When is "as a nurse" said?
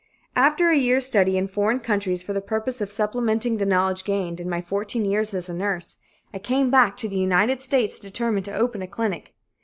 5.31-5.97